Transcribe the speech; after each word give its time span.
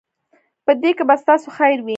په 0.65 0.71
دې 0.81 0.91
کې 0.97 1.03
به 1.07 1.15
ستاسو 1.23 1.47
خیر 1.57 1.77
وي. 1.81 1.89